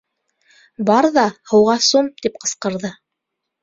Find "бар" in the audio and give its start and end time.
0.89-1.09